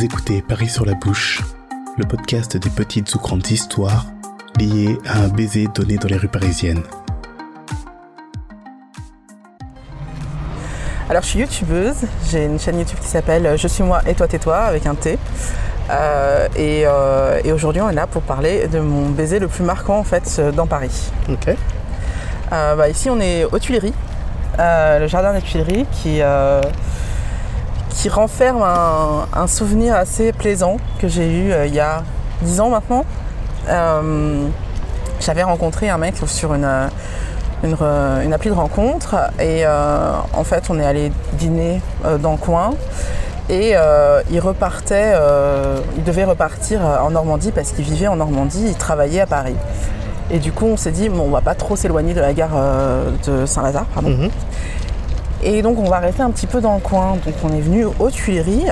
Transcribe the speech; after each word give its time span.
Vous 0.00 0.06
écoutez 0.06 0.40
Paris 0.40 0.70
sur 0.70 0.86
la 0.86 0.94
bouche, 0.94 1.42
le 1.98 2.06
podcast 2.06 2.56
des 2.56 2.70
petites 2.70 3.14
ou 3.14 3.18
grandes 3.18 3.46
histoires 3.50 4.06
liées 4.58 4.96
à 5.06 5.18
un 5.18 5.28
baiser 5.28 5.68
donné 5.74 5.98
dans 5.98 6.08
les 6.08 6.16
rues 6.16 6.26
parisiennes. 6.26 6.82
Alors 11.10 11.22
je 11.22 11.28
suis 11.28 11.40
youtubeuse, 11.40 12.06
j'ai 12.30 12.46
une 12.46 12.58
chaîne 12.58 12.78
YouTube 12.78 12.98
qui 12.98 13.08
s'appelle 13.08 13.58
Je 13.58 13.68
suis 13.68 13.82
moi 13.82 14.00
et 14.06 14.14
toi 14.14 14.26
tais-toi 14.26 14.56
avec 14.56 14.86
un 14.86 14.94
T. 14.94 15.18
Euh, 15.90 16.48
et, 16.56 16.84
euh, 16.86 17.38
et 17.44 17.52
aujourd'hui 17.52 17.82
on 17.82 17.90
est 17.90 17.94
là 17.94 18.06
pour 18.06 18.22
parler 18.22 18.68
de 18.68 18.80
mon 18.80 19.10
baiser 19.10 19.38
le 19.38 19.48
plus 19.48 19.64
marquant 19.64 19.98
en 19.98 20.04
fait 20.04 20.40
dans 20.56 20.66
Paris. 20.66 21.10
Ok. 21.28 21.54
Euh, 22.52 22.74
bah, 22.74 22.88
ici 22.88 23.10
on 23.10 23.20
est 23.20 23.44
aux 23.44 23.58
Tuileries, 23.58 23.92
euh, 24.60 24.98
le 24.98 25.08
jardin 25.08 25.34
des 25.34 25.42
Tuileries 25.42 25.84
qui, 25.92 26.22
euh, 26.22 26.62
qui 27.90 28.08
renferme 28.08 28.62
un, 28.62 29.46
souvenir 29.46 29.94
assez 29.94 30.32
plaisant 30.32 30.76
que 31.00 31.08
j'ai 31.08 31.28
eu 31.28 31.52
euh, 31.52 31.66
il 31.66 31.74
y 31.74 31.80
a 31.80 32.02
10 32.42 32.60
ans 32.60 32.70
maintenant. 32.70 33.04
Euh, 33.68 34.46
J'avais 35.20 35.42
rencontré 35.42 35.90
un 35.90 35.98
mec 35.98 36.14
sur 36.26 36.54
une, 36.54 36.64
euh, 36.64 38.24
une, 38.24 38.32
appli 38.32 38.48
de 38.48 38.54
rencontre 38.54 39.16
et 39.38 39.66
en 39.66 40.44
fait 40.44 40.64
on 40.70 40.78
est 40.78 40.86
allé 40.86 41.12
dîner 41.34 41.82
dans 42.20 42.32
le 42.32 42.38
coin 42.38 42.70
et 43.50 43.74
il 44.30 44.40
repartait, 44.40 45.12
il 45.98 46.04
devait 46.04 46.24
repartir 46.24 46.80
en 46.80 47.10
Normandie 47.10 47.52
parce 47.52 47.72
qu'il 47.72 47.84
vivait 47.84 48.06
en 48.06 48.16
Normandie, 48.16 48.64
il 48.66 48.76
travaillait 48.76 49.20
à 49.20 49.26
Paris. 49.26 49.56
Et 50.30 50.38
du 50.38 50.52
coup 50.52 50.64
on 50.64 50.78
s'est 50.78 50.92
dit 50.92 51.10
bon 51.10 51.24
on 51.26 51.30
va 51.30 51.42
pas 51.42 51.54
trop 51.54 51.76
s'éloigner 51.76 52.14
de 52.14 52.20
la 52.20 52.32
gare 52.32 52.56
de 53.26 53.44
Saint-Lazare. 53.44 53.86
Mhm. 54.00 54.30
Et 55.42 55.62
donc 55.62 55.78
on 55.78 55.88
va 55.88 55.98
rester 55.98 56.22
un 56.22 56.30
petit 56.30 56.46
peu 56.46 56.60
dans 56.60 56.74
le 56.74 56.80
coin. 56.80 57.16
Donc 57.24 57.34
on 57.44 57.48
est 57.56 57.60
venu 57.60 57.86
aux 57.98 58.10
Tuileries 58.10 58.66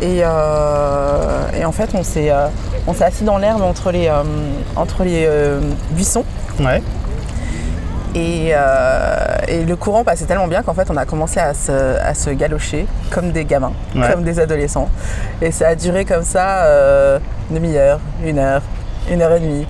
et, 0.00 0.20
euh, 0.22 1.46
et 1.58 1.64
en 1.64 1.72
fait 1.72 1.90
on 1.94 2.02
s'est 2.02 2.30
euh, 2.30 2.46
on 2.86 2.94
s'est 2.94 3.04
assis 3.04 3.24
dans 3.24 3.38
l'herbe 3.38 3.62
entre 3.62 3.92
les, 3.92 4.08
euh, 4.08 4.22
entre 4.76 5.04
les 5.04 5.28
buissons. 5.92 6.24
Ouais. 6.60 6.82
Et, 8.14 8.52
et 9.48 9.64
le 9.64 9.74
courant 9.76 10.04
passait 10.04 10.26
tellement 10.26 10.46
bien 10.46 10.62
qu'en 10.62 10.74
fait 10.74 10.90
on 10.90 10.96
a 10.98 11.06
commencé 11.06 11.40
à 11.40 11.54
se, 11.54 11.72
à 11.98 12.12
se 12.12 12.28
galocher 12.28 12.86
comme 13.10 13.30
des 13.32 13.46
gamins, 13.46 13.72
Ouais. 13.94 14.10
comme 14.12 14.22
des 14.22 14.38
adolescents. 14.38 14.90
Et 15.40 15.50
ça 15.50 15.68
a 15.68 15.74
duré 15.74 16.04
comme 16.04 16.22
ça 16.24 16.66
une 17.48 17.56
demi-heure, 17.56 18.00
une 18.22 18.38
heure, 18.38 18.60
une 19.10 19.22
heure 19.22 19.32
et 19.32 19.40
demie. 19.40 19.66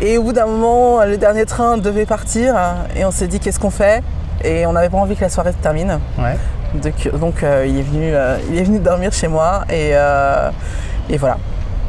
Et 0.00 0.16
au 0.16 0.22
bout 0.22 0.32
d'un 0.32 0.46
moment, 0.46 1.04
le 1.04 1.16
dernier 1.16 1.44
train 1.44 1.76
devait 1.76 2.06
partir 2.06 2.54
et 2.94 3.04
on 3.04 3.10
s'est 3.10 3.26
dit 3.26 3.40
qu'est-ce 3.40 3.58
qu'on 3.58 3.70
fait? 3.70 4.00
Et 4.44 4.66
on 4.66 4.72
n'avait 4.72 4.88
pas 4.88 4.98
envie 4.98 5.16
que 5.16 5.22
la 5.22 5.28
soirée 5.28 5.52
se 5.52 5.58
termine. 5.58 5.98
Ouais. 6.18 6.36
Donc, 6.74 7.18
donc, 7.18 7.42
euh, 7.42 7.66
il, 7.68 7.78
est 7.78 7.82
venu, 7.82 8.10
euh, 8.14 8.38
il 8.50 8.58
est 8.58 8.62
venu 8.62 8.78
dormir 8.78 9.12
chez 9.12 9.28
moi 9.28 9.64
et, 9.68 9.90
euh, 9.92 10.50
et 11.08 11.16
voilà. 11.16 11.36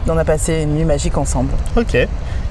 On 0.07 0.17
a 0.17 0.25
passé 0.25 0.63
une 0.63 0.73
nuit 0.73 0.83
magique 0.83 1.15
ensemble. 1.17 1.51
Ok. 1.77 1.95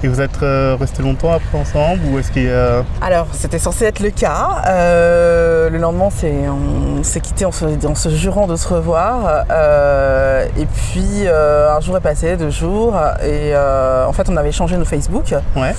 Et 0.02 0.08
vous 0.08 0.20
êtes 0.20 0.42
euh, 0.42 0.76
restés 0.80 1.02
longtemps 1.02 1.32
après 1.32 1.58
ensemble 1.58 2.00
ou 2.10 2.18
est-ce 2.18 2.30
qu'il 2.30 2.44
y 2.44 2.50
a... 2.50 2.84
Alors, 3.02 3.26
c'était 3.32 3.58
censé 3.58 3.84
être 3.84 4.00
le 4.00 4.10
cas. 4.10 4.62
Euh, 4.66 5.68
le 5.68 5.76
lendemain, 5.76 6.08
c'est, 6.10 6.32
on 6.48 7.02
s'est 7.02 7.20
quitté 7.20 7.44
en 7.44 7.52
se, 7.52 7.64
en 7.86 7.94
se 7.94 8.08
jurant 8.08 8.46
de 8.46 8.56
se 8.56 8.66
revoir. 8.68 9.44
Euh, 9.50 10.46
et 10.56 10.64
puis, 10.64 11.26
euh, 11.26 11.74
un 11.76 11.80
jour 11.80 11.96
est 11.98 12.00
passé, 12.00 12.36
deux 12.36 12.50
jours. 12.50 12.94
Et 13.22 13.52
euh, 13.52 14.06
en 14.06 14.12
fait, 14.12 14.30
on 14.30 14.36
avait 14.38 14.52
changé 14.52 14.76
nos 14.78 14.86
Facebook. 14.86 15.34
Ouais. 15.54 15.74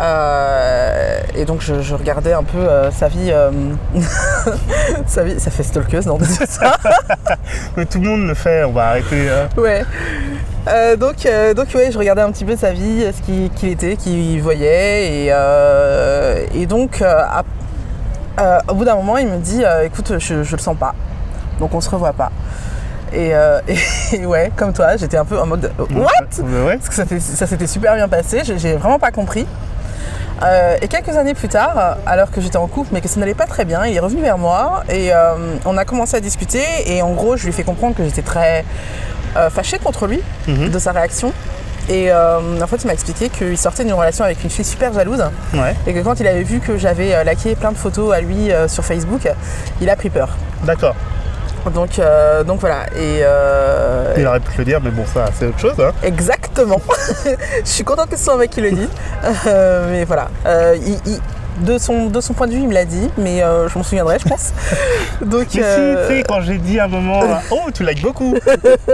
Euh, 0.00 1.20
et 1.36 1.44
donc, 1.44 1.60
je, 1.60 1.80
je 1.82 1.94
regardais 1.94 2.32
un 2.32 2.42
peu 2.44 2.58
euh, 2.58 2.90
sa 2.90 3.08
vie. 3.08 3.30
euh, 3.32 3.50
sa 5.06 5.22
vie. 5.24 5.38
Ça 5.40 5.50
fait 5.50 5.62
stalkeuse, 5.62 6.06
non 6.06 6.18
ça 6.20 6.76
Mais 7.76 7.84
tout 7.84 8.00
le 8.00 8.08
monde 8.08 8.26
le 8.28 8.34
fait, 8.34 8.64
on 8.64 8.72
va 8.72 8.88
arrêter. 8.88 9.28
euh. 9.28 9.46
Ouais. 9.56 9.84
Donc, 10.96 11.26
donc 11.56 11.66
ouais, 11.74 11.90
je 11.90 11.98
regardais 11.98 12.22
un 12.22 12.30
petit 12.30 12.44
peu 12.44 12.56
sa 12.56 12.72
vie, 12.72 13.04
ce 13.12 13.22
qu'il 13.22 13.70
était, 13.70 13.96
qu'il 13.96 14.40
voyait. 14.42 15.24
Et, 15.26 15.32
et 16.54 16.66
donc, 16.66 17.02
à- 17.02 17.42
au 18.68 18.74
bout 18.74 18.84
d'un 18.84 18.94
moment, 18.96 19.16
il 19.16 19.26
me 19.26 19.38
dit 19.38 19.62
Écoute, 19.84 20.12
je, 20.18 20.42
je 20.42 20.52
le 20.56 20.60
sens 20.62 20.76
pas. 20.76 20.94
Donc, 21.58 21.74
on 21.74 21.80
se 21.80 21.90
revoit 21.90 22.12
pas. 22.12 22.30
Et, 23.12 23.34
euh, 23.34 23.60
et 24.12 24.26
ouais, 24.26 24.52
comme 24.54 24.72
toi, 24.72 24.96
j'étais 24.96 25.16
un 25.16 25.24
peu 25.24 25.38
en 25.40 25.46
mode 25.46 25.72
What? 25.78 25.86
Ouais, 26.44 26.62
ouais. 26.66 26.76
Parce 26.76 26.88
que 26.90 27.18
ça, 27.18 27.46
s'était 27.46 27.66
super 27.66 27.94
bien 27.94 28.06
passé, 28.08 28.42
j'ai 28.44 28.74
vraiment 28.76 28.98
pas 28.98 29.10
compris. 29.10 29.46
Euh, 30.42 30.76
et 30.80 30.86
quelques 30.88 31.16
années 31.16 31.34
plus 31.34 31.48
tard, 31.48 31.96
alors 32.06 32.30
que 32.30 32.40
j'étais 32.40 32.58
en 32.58 32.68
couple 32.68 32.90
mais 32.92 33.00
que 33.00 33.08
ça 33.08 33.18
n'allait 33.18 33.34
pas 33.34 33.46
très 33.46 33.64
bien, 33.64 33.84
il 33.86 33.96
est 33.96 34.00
revenu 34.00 34.22
vers 34.22 34.38
moi 34.38 34.84
et 34.88 35.12
euh, 35.12 35.56
on 35.64 35.76
a 35.76 35.84
commencé 35.84 36.16
à 36.16 36.20
discuter 36.20 36.62
et 36.86 37.02
en 37.02 37.12
gros 37.12 37.36
je 37.36 37.42
lui 37.42 37.50
ai 37.50 37.52
fait 37.52 37.64
comprendre 37.64 37.96
que 37.96 38.04
j'étais 38.04 38.22
très 38.22 38.64
euh, 39.36 39.50
fâchée 39.50 39.78
contre 39.78 40.06
lui 40.06 40.20
Mhm. 40.46 40.70
de 40.70 40.78
sa 40.78 40.92
réaction. 40.92 41.32
Et 41.90 42.12
en 42.12 42.66
fait 42.66 42.76
il 42.82 42.86
m'a 42.86 42.92
expliqué 42.92 43.30
qu'il 43.30 43.56
sortait 43.56 43.82
d'une 43.82 43.94
relation 43.94 44.22
avec 44.24 44.44
une 44.44 44.50
fille 44.50 44.64
super 44.64 44.92
jalouse 44.92 45.24
Ouais. 45.54 45.74
et 45.86 45.94
que 45.94 46.00
quand 46.00 46.20
il 46.20 46.26
avait 46.26 46.42
vu 46.42 46.60
que 46.60 46.76
j'avais 46.76 47.24
laqué 47.24 47.56
plein 47.56 47.72
de 47.72 47.78
photos 47.78 48.12
à 48.14 48.20
lui 48.20 48.50
sur 48.66 48.84
Facebook, 48.84 49.26
il 49.80 49.88
a 49.88 49.96
pris 49.96 50.10
peur. 50.10 50.36
D'accord. 50.64 50.94
Donc, 51.74 51.98
euh, 51.98 52.44
donc 52.44 52.60
voilà. 52.60 52.86
Et, 52.96 53.20
euh, 53.22 54.14
Il 54.16 54.26
aurait 54.26 54.40
pu 54.40 54.52
te 54.52 54.58
le 54.58 54.64
dire, 54.64 54.80
mais 54.82 54.90
bon, 54.90 55.04
ça, 55.06 55.26
c'est 55.38 55.46
autre 55.46 55.58
chose. 55.58 55.74
Hein. 55.78 55.92
Exactement. 56.02 56.80
je 57.24 57.68
suis 57.68 57.84
contente 57.84 58.10
que 58.10 58.16
ce 58.16 58.24
soit 58.24 58.34
un 58.34 58.38
mec 58.38 58.50
qui 58.50 58.60
le 58.60 58.70
dit. 58.72 58.88
Euh, 59.46 59.86
mais 59.90 60.04
voilà. 60.04 60.28
Euh, 60.46 60.76
il- 60.80 61.00
il- 61.12 61.20
de, 61.60 61.78
son, 61.78 62.06
de 62.06 62.20
son 62.20 62.32
point 62.34 62.46
de 62.46 62.52
vue, 62.52 62.60
il 62.60 62.68
me 62.68 62.74
l'a 62.74 62.84
dit, 62.84 63.08
mais 63.18 63.42
euh, 63.42 63.68
je 63.68 63.76
m'en 63.78 63.84
souviendrai, 63.84 64.18
je 64.18 64.28
pense. 64.28 64.52
Donc, 65.20 65.46
Mais 65.54 65.62
euh, 65.62 66.06
si, 66.06 66.08
tu 66.12 66.16
sais, 66.18 66.24
quand 66.28 66.40
j'ai 66.40 66.58
dit 66.58 66.78
à 66.78 66.84
un 66.84 66.88
moment, 66.88 67.22
euh, 67.22 67.34
oh, 67.50 67.70
tu 67.72 67.84
likes 67.84 68.02
beaucoup. 68.02 68.34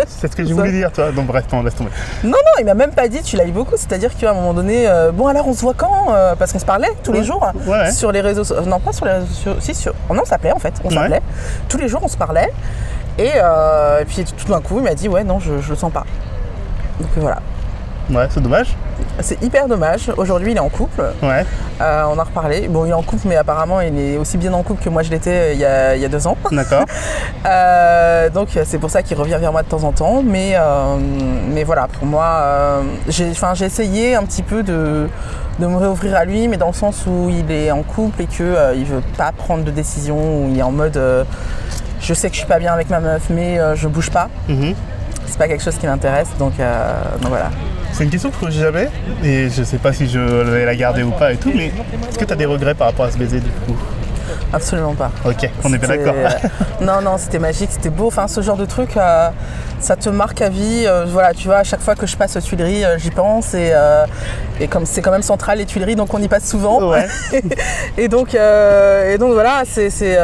c'est 0.07 0.31
ce 0.31 0.37
que 0.37 0.45
Ça. 0.47 0.53
voulu 0.55 0.73
dire, 0.73 0.91
toi. 0.93 1.11
Donc 1.13 1.27
bref, 1.27 1.45
non, 1.53 1.63
laisse 1.63 1.75
tomber. 1.75 1.91
non, 2.23 2.31
non, 2.31 2.37
il 2.61 2.65
m'a 2.65 2.75
même 2.75 2.91
pas 2.93 3.09
dit 3.09 3.23
tu 3.23 3.37
eu 3.37 3.51
beaucoup. 3.53 3.77
C'est-à-dire 3.77 4.17
qu'à 4.17 4.31
un 4.31 4.35
moment 4.35 4.55
donné, 4.55 4.89
euh, 4.89 5.13
bon, 5.13 5.27
alors 5.27 5.47
on 5.49 5.53
se 5.53 5.61
voit 5.61 5.75
quand 5.75 6.13
Euh, 6.15 6.35
Parce 6.37 6.53
qu'on 6.53 6.59
se 6.59 6.65
parlait 6.65 6.91
tous 7.03 7.13
les 7.13 7.25
jours 7.25 7.47
Ouais, 7.67 7.91
sur 7.93 8.13
les 8.13 8.21
réseaux 8.21 8.45
sociaux. 8.45 8.65
Non, 8.67 8.81
pas 8.81 8.93
sur 8.93 9.05
les 9.07 9.13
réseaux 9.13 9.27
sociaux. 9.27 9.55
Si, 9.61 9.75
sur. 9.75 9.93
oh, 10.09 10.15
non, 10.15 10.23
on 10.23 10.27
s'appelait 10.27 10.53
en 10.53 10.59
fait. 10.59 10.75
On 10.85 10.89
Ouais. 10.89 10.95
s'appelait. 10.95 11.21
Tous 11.69 11.79
les 11.79 11.89
jours, 11.89 12.01
on 12.03 12.09
se 12.09 12.17
parlait. 12.17 12.51
Et, 13.19 13.31
euh, 13.37 14.01
et 14.01 14.05
puis 14.05 14.25
tout 14.25 14.47
d'un 14.53 14.61
coup, 14.61 14.79
il 14.79 14.85
m'a 14.85 14.95
dit 14.95 15.09
ouais, 15.09 15.23
non, 15.25 15.39
je, 15.39 15.61
je 15.61 15.71
le 15.71 15.77
sens 15.77 15.93
pas. 15.93 16.05
Donc 17.01 17.11
voilà. 17.17 17.39
Ouais, 18.11 18.27
c'est 18.31 18.41
dommage. 18.43 18.75
C'est 19.21 19.41
hyper 19.43 19.69
dommage. 19.69 20.11
Aujourd'hui, 20.17 20.53
il 20.53 20.57
est 20.57 20.61
en 20.61 20.69
couple. 20.69 21.03
Ouais. 21.23 21.45
Euh, 21.81 22.05
on 22.09 22.19
a 22.19 22.25
reparlé. 22.25 22.69
Bon, 22.69 22.85
il 22.85 22.91
est 22.91 22.95
en 22.95 23.03
couple, 23.03 23.29
mais 23.29 23.37
apparemment, 23.37 23.81
il 23.81 23.99
est 23.99 24.17
aussi 24.17 24.39
bien 24.39 24.53
en 24.53 24.63
couple 24.63 24.83
que 24.83 24.89
moi 24.89 25.03
je 25.03 25.11
l'étais 25.11 25.31
euh, 25.31 25.53
il 25.53 25.61
y 25.61 25.65
a, 25.65 25.97
il 25.97 26.03
y 26.03 26.05
a 26.05 26.09
deux 26.09 26.27
ans. 26.27 26.37
D'accord. 26.51 26.85
Euh, 27.47 28.31
donc, 28.31 28.59
c'est 28.65 28.79
pour 28.79 28.89
ça 28.89 29.03
qu'il 29.03 29.19
revient 29.19 29.37
vers 29.39 29.53
moi 29.53 29.63
de 29.63 29.69
temps 29.69 29.85
en 29.85 29.93
temps. 29.93 30.23
Mais, 30.25 30.55
euh, 30.55 30.97
mais 31.53 31.63
voilà, 31.63 31.89
pour 31.89 32.07
moi, 32.07 32.83
j'ai 33.07 33.33
essayé 33.65 34.15
un 34.15 34.23
petit 34.23 34.43
peu 34.43 34.63
de, 34.63 35.09
de 35.59 35.67
me 35.67 35.77
réouvrir 35.77 36.17
à 36.17 36.25
lui, 36.25 36.49
mais 36.49 36.57
dans 36.57 36.69
le 36.69 36.73
sens 36.73 37.05
où 37.07 37.29
il 37.29 37.51
est 37.53 37.71
en 37.71 37.83
couple 37.83 38.23
et 38.23 38.27
qu'il 38.27 38.47
ne 38.47 38.85
veut 38.85 39.03
pas 39.19 39.31
prendre 39.33 39.63
de 39.63 39.71
décision, 39.71 40.17
où 40.17 40.49
il 40.49 40.59
est 40.59 40.63
en 40.63 40.73
mode 40.73 40.99
je 42.01 42.15
sais 42.15 42.29
que 42.29 42.35
je 42.35 42.41
suis 42.41 42.49
pas 42.49 42.59
bien 42.59 42.73
avec 42.73 42.89
ma 42.89 43.01
meuf, 43.01 43.25
mais 43.29 43.59
je 43.75 43.89
bouge 43.89 44.11
pas. 44.11 44.31
Mhm. 44.49 44.75
C'est 45.27 45.39
pas 45.39 45.49
quelque 45.49 45.63
chose 45.63 45.77
qui 45.77 45.87
m'intéresse, 45.87 46.29
donc, 46.39 46.55
donc 46.57 47.29
voilà. 47.29 47.51
C'est 47.94 48.03
une 48.03 48.10
question 48.10 48.28
que 48.31 48.34
je 48.34 48.41
pose 48.41 48.59
jamais, 48.59 48.88
et 49.22 49.49
je 49.49 49.62
sais 49.62 49.78
pas 49.78 49.93
si 49.93 50.09
je 50.09 50.19
vais 50.19 50.65
la 50.65 50.75
garder 50.75 51.05
ou 51.05 51.12
pas 51.12 51.32
et 51.32 51.37
tout, 51.37 51.53
mais 51.55 51.66
est-ce 51.66 52.19
que 52.19 52.25
tu 52.25 52.32
as 52.32 52.37
des 52.37 52.44
regrets 52.44 52.75
par 52.75 52.88
rapport 52.88 53.06
à 53.06 53.10
ce 53.12 53.16
baiser 53.16 53.38
du 53.38 53.50
coup? 53.50 53.77
Absolument 54.53 54.94
pas. 54.94 55.12
Ok, 55.25 55.49
on 55.62 55.72
est 55.72 55.78
bien 55.78 55.88
d'accord. 55.88 56.15
non, 56.81 57.00
non, 57.03 57.19
c'était 57.19 57.38
magique, 57.38 57.71
c'était 57.71 57.91
beau. 57.91 58.09
Enfin, 58.09 58.27
ce 58.27 58.41
genre 58.41 58.56
de 58.56 58.65
truc, 58.65 58.97
euh, 58.97 59.28
ça 59.78 59.94
te 59.94 60.09
marque 60.09 60.43
à 60.43 60.49
vie. 60.49 60.84
Euh, 60.87 61.04
voilà, 61.09 61.34
tu 61.34 61.47
vois, 61.47 61.59
à 61.59 61.65
chaque 61.65 61.81
fois 61.81 61.94
que 61.94 62.06
je 62.06 62.16
passe 62.16 62.37
aux 62.37 62.41
Tuileries, 62.41 62.84
euh, 62.84 62.99
j'y 62.99 63.10
pense. 63.10 63.54
Et, 63.54 63.71
euh, 63.72 64.06
et 64.60 64.66
comme 64.66 64.87
c'est 64.87 65.00
quand 65.00 65.10
même 65.12 65.22
central, 65.22 65.59
les 65.59 65.66
Tuileries, 65.66 65.97
donc 65.97 66.12
on 66.15 66.22
y 66.22 66.28
passe 66.28 66.49
souvent. 66.49 66.91
Ouais. 66.91 67.06
et, 67.99 68.09
donc, 68.09 68.34
euh, 68.34 69.12
et 69.15 69.19
donc 69.19 69.34
voilà, 69.34 69.62
euh, 69.78 69.91
c'est 69.91 70.16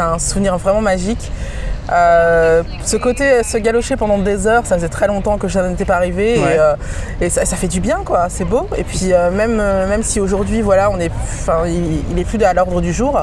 un 0.00 0.18
souvenir 0.18 0.56
vraiment 0.56 0.80
magique. 0.80 1.30
Euh, 1.90 2.62
ce 2.84 2.96
côté 2.96 3.42
se 3.42 3.58
galocher 3.58 3.96
pendant 3.96 4.18
des 4.18 4.46
heures, 4.46 4.64
ça 4.66 4.76
faisait 4.76 4.88
très 4.88 5.08
longtemps 5.08 5.36
que 5.36 5.48
ça 5.48 5.68
n'était 5.68 5.84
pas 5.84 5.96
arrivé 5.96 6.38
Ouais. 6.38 6.54
et, 6.54 6.58
euh, 6.58 6.74
et 7.20 7.28
ça, 7.30 7.44
ça 7.44 7.56
fait 7.56 7.66
du 7.68 7.80
bien 7.80 8.00
quoi, 8.04 8.26
c'est 8.28 8.44
beau. 8.44 8.68
Et 8.76 8.84
puis 8.84 9.12
euh, 9.12 9.30
même, 9.30 9.58
euh, 9.60 9.88
même 9.88 10.02
si 10.02 10.20
aujourd'hui 10.20 10.62
voilà, 10.62 10.90
on 10.90 10.98
est, 11.00 11.10
enfin, 11.10 11.62
il, 11.66 12.02
il 12.10 12.18
est 12.18 12.24
plus 12.24 12.42
à 12.44 12.54
l'ordre 12.54 12.80
du 12.80 12.92
jour. 12.92 13.18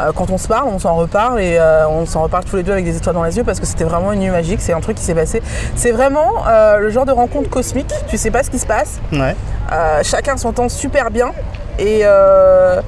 euh, 0.00 0.12
quand 0.14 0.30
on 0.30 0.38
se 0.38 0.46
parle, 0.46 0.68
on 0.68 0.78
s'en 0.78 0.94
reparle 0.94 1.40
et 1.40 1.56
euh, 1.58 1.88
on 1.88 2.04
s'en 2.06 2.22
reparle 2.22 2.44
tous 2.44 2.56
les 2.56 2.62
deux 2.62 2.72
avec 2.72 2.84
des 2.84 2.96
étoiles 2.96 3.14
dans 3.16 3.24
les 3.24 3.36
yeux 3.36 3.42
parce 3.44 3.58
que 3.58 3.66
c'était 3.66 3.84
vraiment 3.84 4.12
une 4.12 4.20
nuit 4.20 4.30
magique, 4.30 4.60
c'est 4.60 4.72
un 4.74 4.80
truc 4.80 4.96
qui 4.96 5.02
s'est 5.02 5.14
passé. 5.14 5.42
C'est 5.74 5.90
vraiment 5.90 6.46
euh, 6.46 6.78
le 6.78 6.90
genre 6.90 7.06
de 7.06 7.10
rencontre 7.12 7.48
cosmique, 7.50 7.92
tu 8.06 8.16
sais 8.18 8.30
pas 8.30 8.42
ce 8.42 8.50
qui 8.50 8.58
se 8.58 8.66
passe, 8.66 9.00
Ouais. 9.12 9.34
euh, 9.72 10.00
chacun 10.04 10.36
s'entend 10.36 10.68
super 10.68 11.10
bien 11.10 11.32
et, 11.80 12.02
euh, 12.04 12.80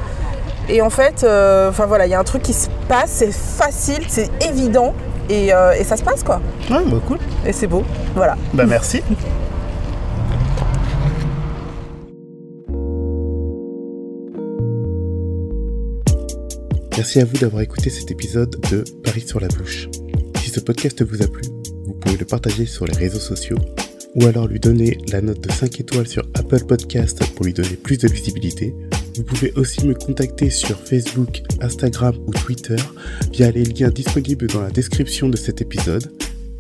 et 0.71 0.83
en 0.83 0.91
fait, 0.91 1.25
euh, 1.25 1.69
enfin 1.69 1.87
voilà, 1.87 2.07
il 2.07 2.11
y 2.11 2.15
a 2.15 2.19
un 2.19 2.25
truc 2.25 2.43
qui 2.43 2.53
se 2.53 2.69
passe, 2.89 3.11
c'est 3.11 3.33
facile, 3.33 4.05
c'est 4.09 4.31
évident 4.43 4.95
et, 5.29 5.53
euh, 5.53 5.73
et 5.73 5.85
ça 5.85 5.97
se 5.97 6.03
passe 6.03 6.23
quoi. 6.23 6.41
Ouais, 6.71 6.85
bah 6.87 6.99
cool. 7.07 7.19
Et 7.45 7.53
c'est 7.53 7.67
beau, 7.67 7.85
voilà. 8.15 8.37
Bah 8.55 8.65
merci. 8.67 9.03
Merci 16.97 17.21
à 17.21 17.25
vous 17.25 17.39
d'avoir 17.39 17.63
écouté 17.63 17.89
cet 17.89 18.11
épisode 18.11 18.61
de 18.71 18.85
Paris 19.03 19.25
sur 19.27 19.41
la 19.41 19.49
bouche. 19.49 19.89
Si 20.43 20.51
ce 20.51 20.61
podcast 20.61 21.03
vous 21.03 21.23
a 21.23 21.27
plu, 21.27 21.43
vous 21.87 21.95
pouvez 21.95 22.19
le 22.19 22.27
partager 22.27 22.67
sur 22.67 22.87
les 22.87 22.97
réseaux 22.97 23.19
sociaux 23.19 23.57
ou 24.17 24.27
alors 24.27 24.49
lui 24.49 24.59
donner 24.61 24.99
la 25.13 25.21
note 25.21 25.41
de 25.41 25.51
5 25.51 25.81
étoiles 25.81 26.07
sur 26.07 26.25
Apple 26.35 26.65
Podcast 26.65 27.25
pour 27.35 27.47
lui 27.47 27.53
donner 27.53 27.77
plus 27.77 27.97
de 27.97 28.09
visibilité. 28.09 28.75
Vous 29.17 29.23
pouvez 29.25 29.53
aussi 29.57 29.87
me 29.87 29.95
contacter 29.95 30.51
sur 30.51 30.79
Facebook, 30.79 31.43
Instagram 31.61 32.15
ou 32.27 32.33
Twitter 32.33 32.77
via 33.33 33.51
les 33.51 33.65
liens 33.65 33.91
disponibles 33.91 34.47
dans 34.47 34.61
la 34.61 34.71
description 34.71 35.29
de 35.29 35.37
cet 35.37 35.61
épisode. 35.61 36.13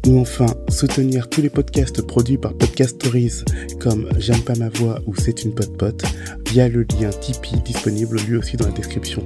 Ou 0.06 0.19
enfin, 0.19 0.47
soutenir 0.69 1.29
tous 1.29 1.43
les 1.43 1.50
podcasts 1.50 2.02
produits 2.02 2.38
par 2.38 2.55
Podcast 2.55 2.97
Stories 2.97 3.44
comme 3.79 4.08
J'aime 4.19 4.41
pas 4.41 4.55
ma 4.56 4.70
voix 4.70 5.00
ou 5.06 5.14
C'est 5.14 5.44
une 5.44 5.55
pote 5.55 5.76
pote 5.76 6.02
via 6.50 6.69
le 6.69 6.82
lien 6.82 7.11
Tipeee 7.11 7.61
disponible 7.64 8.19
lui 8.26 8.37
aussi 8.37 8.56
dans 8.56 8.67
la 8.67 8.73
description. 8.73 9.25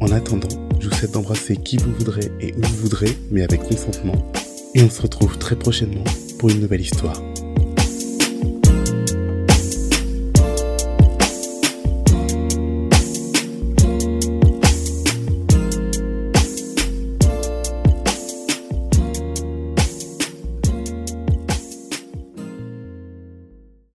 En 0.00 0.10
attendant, 0.12 0.48
je 0.80 0.88
vous 0.88 0.94
souhaite 0.94 1.12
d'embrasser 1.12 1.56
qui 1.56 1.76
vous 1.76 1.92
voudrez 1.92 2.30
et 2.40 2.52
où 2.54 2.62
vous 2.62 2.76
voudrez, 2.76 3.16
mais 3.30 3.42
avec 3.42 3.62
consentement. 3.62 4.32
Et 4.74 4.82
on 4.82 4.90
se 4.90 5.02
retrouve 5.02 5.38
très 5.38 5.56
prochainement 5.56 6.04
pour 6.38 6.50
une 6.50 6.60
nouvelle 6.60 6.80
histoire. 6.80 7.20